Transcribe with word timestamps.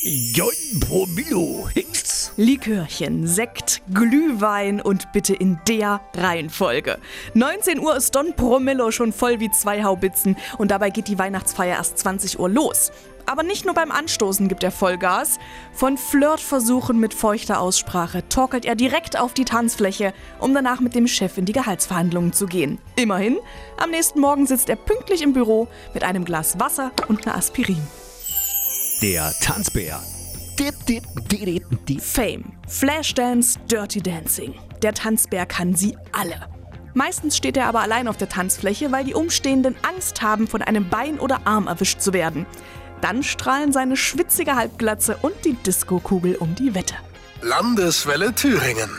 John 0.00 0.52
Promillo 0.78 1.68
Hicks. 1.74 2.32
Likörchen, 2.36 3.26
Sekt, 3.26 3.82
Glühwein 3.92 4.80
und 4.80 5.10
bitte 5.10 5.34
in 5.34 5.58
der 5.66 6.00
Reihenfolge. 6.14 6.98
19 7.34 7.80
Uhr 7.80 7.96
ist 7.96 8.14
Don 8.14 8.32
Promillo 8.36 8.92
schon 8.92 9.12
voll 9.12 9.40
wie 9.40 9.50
zwei 9.50 9.82
Haubitzen 9.82 10.36
und 10.56 10.70
dabei 10.70 10.90
geht 10.90 11.08
die 11.08 11.18
Weihnachtsfeier 11.18 11.74
erst 11.78 11.98
20 11.98 12.38
Uhr 12.38 12.48
los. 12.48 12.92
Aber 13.26 13.42
nicht 13.42 13.64
nur 13.64 13.74
beim 13.74 13.90
Anstoßen 13.90 14.46
gibt 14.46 14.62
er 14.62 14.70
Vollgas. 14.70 15.40
Von 15.72 15.98
Flirtversuchen 15.98 17.00
mit 17.00 17.12
feuchter 17.12 17.60
Aussprache 17.60 18.22
torkelt 18.28 18.66
er 18.66 18.76
direkt 18.76 19.18
auf 19.18 19.34
die 19.34 19.44
Tanzfläche, 19.44 20.14
um 20.38 20.54
danach 20.54 20.78
mit 20.78 20.94
dem 20.94 21.08
Chef 21.08 21.38
in 21.38 21.44
die 21.44 21.52
Gehaltsverhandlungen 21.52 22.32
zu 22.32 22.46
gehen. 22.46 22.78
Immerhin, 22.94 23.38
am 23.78 23.90
nächsten 23.90 24.20
Morgen 24.20 24.46
sitzt 24.46 24.68
er 24.68 24.76
pünktlich 24.76 25.22
im 25.22 25.32
Büro 25.32 25.66
mit 25.92 26.04
einem 26.04 26.24
Glas 26.24 26.60
Wasser 26.60 26.92
und 27.08 27.26
einer 27.26 27.36
Aspirin. 27.36 27.82
Der 29.02 29.32
Tanzbär. 29.40 30.02
Dip, 30.58 30.74
dip, 30.86 31.04
dip, 31.28 31.86
dip. 31.86 32.02
Fame, 32.02 32.42
Flashdance, 32.66 33.56
Dirty 33.70 34.02
Dancing. 34.02 34.54
Der 34.82 34.92
Tanzbär 34.92 35.46
kann 35.46 35.76
sie 35.76 35.96
alle. 36.10 36.48
Meistens 36.94 37.36
steht 37.36 37.56
er 37.56 37.66
aber 37.66 37.78
allein 37.78 38.08
auf 38.08 38.16
der 38.16 38.28
Tanzfläche, 38.28 38.90
weil 38.90 39.04
die 39.04 39.14
Umstehenden 39.14 39.76
Angst 39.82 40.20
haben, 40.20 40.48
von 40.48 40.62
einem 40.62 40.88
Bein 40.88 41.20
oder 41.20 41.46
Arm 41.46 41.68
erwischt 41.68 42.00
zu 42.00 42.12
werden. 42.12 42.44
Dann 43.00 43.22
strahlen 43.22 43.72
seine 43.72 43.96
schwitzige 43.96 44.56
Halbglatze 44.56 45.16
und 45.22 45.34
die 45.44 45.54
Diskokugel 45.54 46.34
um 46.34 46.56
die 46.56 46.74
Wette. 46.74 46.96
Landeswelle 47.40 48.34
Thüringen. 48.34 48.90